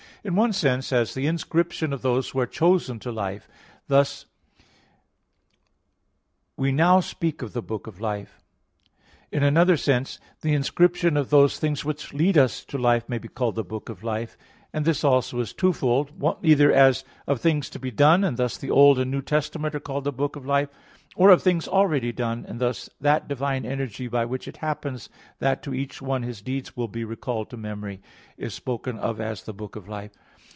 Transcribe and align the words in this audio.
In 0.23 0.35
one 0.35 0.53
sense 0.53 0.93
as 0.93 1.15
the 1.15 1.25
inscription 1.25 1.91
of 1.91 2.03
those 2.03 2.29
who 2.29 2.39
are 2.41 2.45
chosen 2.45 2.99
to 2.99 3.11
life; 3.11 3.47
thus 3.87 4.27
we 6.55 6.71
now 6.71 6.99
speak 6.99 7.41
of 7.41 7.53
the 7.53 7.61
book 7.63 7.87
of 7.87 7.99
life. 7.99 8.39
In 9.31 9.41
another 9.41 9.77
sense 9.77 10.19
the 10.41 10.53
inscription 10.53 11.17
of 11.17 11.31
those 11.31 11.57
things 11.57 11.83
which 11.83 12.13
lead 12.13 12.37
us 12.37 12.63
to 12.65 12.77
life 12.77 13.09
may 13.09 13.17
be 13.17 13.29
called 13.29 13.55
the 13.55 13.63
book 13.63 13.89
of 13.89 14.03
life; 14.03 14.37
and 14.73 14.85
this 14.85 15.03
also 15.03 15.39
is 15.39 15.53
twofold, 15.53 16.11
either 16.43 16.71
as 16.71 17.03
of 17.25 17.41
things 17.41 17.69
to 17.71 17.79
be 17.79 17.91
done; 17.91 18.23
and 18.23 18.37
thus 18.37 18.57
the 18.57 18.69
Old 18.69 18.99
and 18.99 19.09
New 19.09 19.21
Testament 19.23 19.73
are 19.75 19.79
called 19.81 20.05
a 20.07 20.11
book 20.13 20.35
of 20.37 20.45
life; 20.45 20.69
or 21.13 21.29
of 21.29 21.43
things 21.43 21.67
already 21.67 22.13
done, 22.13 22.45
and 22.47 22.59
thus 22.61 22.89
that 23.01 23.27
divine 23.27 23.65
energy 23.65 24.07
by 24.07 24.23
which 24.23 24.47
it 24.47 24.57
happens 24.57 25.09
that 25.39 25.61
to 25.61 25.73
each 25.73 26.01
one 26.01 26.23
his 26.23 26.41
deeds 26.41 26.77
will 26.77 26.87
be 26.87 27.03
recalled 27.03 27.49
to 27.49 27.57
memory, 27.57 28.01
is 28.37 28.53
spoken 28.53 28.97
of 28.97 29.19
as 29.19 29.43
the 29.43 29.53
book 29.53 29.75
of 29.75 29.89
life. 29.89 30.11